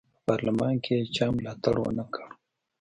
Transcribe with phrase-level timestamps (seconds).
[0.17, 2.25] په پارلمان کې یې چا ملاتړ ونه کړ.